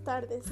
[0.00, 0.44] tardes.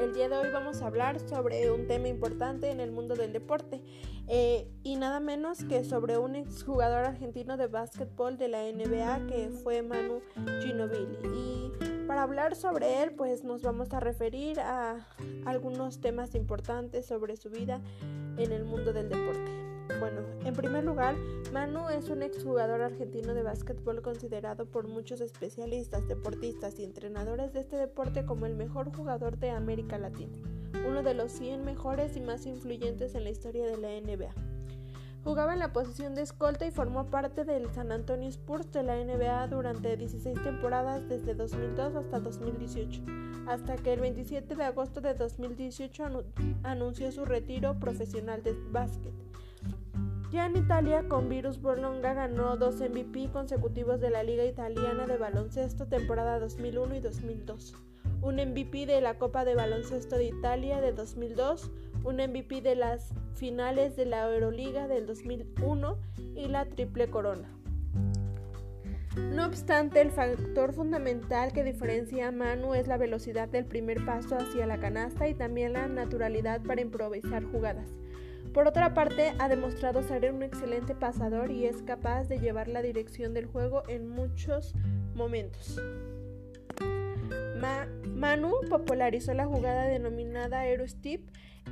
[0.00, 3.32] El día de hoy vamos a hablar sobre un tema importante en el mundo del
[3.32, 3.82] deporte
[4.28, 9.50] eh, y nada menos que sobre un exjugador argentino de básquetbol de la NBA que
[9.50, 10.20] fue Manu
[10.62, 11.18] Ginobili.
[11.34, 11.72] Y
[12.06, 15.06] para hablar sobre él, pues nos vamos a referir a
[15.44, 17.80] algunos temas importantes sobre su vida
[18.36, 19.59] en el mundo del deporte.
[20.60, 21.16] Primer lugar,
[21.54, 27.60] Manu es un exjugador argentino de básquetbol considerado por muchos especialistas, deportistas y entrenadores de
[27.60, 30.36] este deporte como el mejor jugador de América Latina,
[30.86, 34.34] uno de los 100 mejores y más influyentes en la historia de la NBA.
[35.24, 39.02] Jugaba en la posición de escolta y formó parte del San Antonio Spurs de la
[39.02, 43.00] NBA durante 16 temporadas desde 2002 hasta 2018,
[43.46, 46.04] hasta que el 27 de agosto de 2018
[46.64, 49.29] anunció su retiro profesional de básquet.
[50.30, 55.16] Ya en Italia, con Virus Bologna ganó dos MVP consecutivos de la Liga Italiana de
[55.16, 57.74] Baloncesto temporada 2001 y 2002.
[58.22, 61.72] Un MVP de la Copa de Baloncesto de Italia de 2002,
[62.04, 65.98] un MVP de las finales de la Euroliga del 2001
[66.36, 67.48] y la Triple Corona.
[69.16, 74.36] No obstante, el factor fundamental que diferencia a Manu es la velocidad del primer paso
[74.36, 77.90] hacia la canasta y también la naturalidad para improvisar jugadas.
[78.52, 82.82] Por otra parte, ha demostrado ser un excelente pasador y es capaz de llevar la
[82.82, 84.74] dirección del juego en muchos
[85.14, 85.80] momentos.
[88.14, 91.22] Manu popularizó la jugada denominada Aerostep,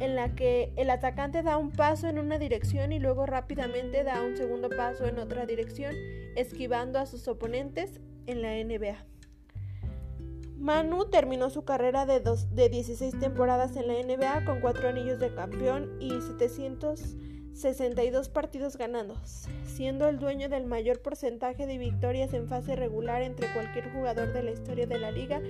[0.00, 4.22] en la que el atacante da un paso en una dirección y luego rápidamente da
[4.22, 5.94] un segundo paso en otra dirección,
[6.36, 9.04] esquivando a sus oponentes en la NBA.
[10.58, 15.32] Manu terminó su carrera de, de 16 temporadas en la NBA con 4 anillos de
[15.32, 22.74] campeón y 762 partidos ganados, siendo el dueño del mayor porcentaje de victorias en fase
[22.74, 25.40] regular entre cualquier jugador de la historia de la liga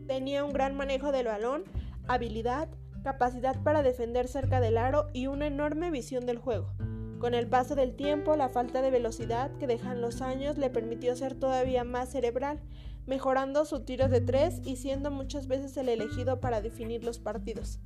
[0.06, 1.64] Tenía un gran manejo del balón,
[2.08, 2.70] habilidad,
[3.08, 6.74] capacidad para defender cerca del aro y una enorme visión del juego.
[7.20, 11.16] Con el paso del tiempo, la falta de velocidad que dejan los años le permitió
[11.16, 12.60] ser todavía más cerebral,
[13.06, 17.80] mejorando su tiro de tres y siendo muchas veces el elegido para definir los partidos.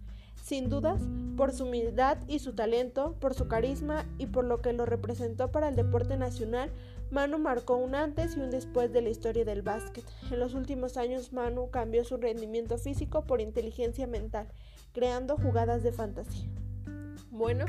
[0.44, 1.02] Sin dudas,
[1.38, 5.52] por su humildad y su talento, por su carisma y por lo que lo representó
[5.52, 6.72] para el deporte nacional,
[7.12, 10.03] Manu marcó un antes y un después de la historia del básquet.
[10.31, 14.48] En los últimos años, Manu cambió su rendimiento físico por inteligencia mental
[14.94, 16.50] creando jugadas de fantasía.
[17.30, 17.66] Bueno,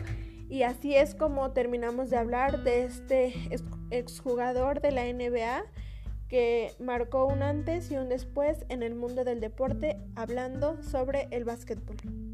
[0.52, 3.32] y así es como terminamos de hablar de este
[3.90, 5.64] exjugador de la NBA
[6.28, 11.44] que marcó un antes y un después en el mundo del deporte hablando sobre el
[11.44, 12.31] básquetbol.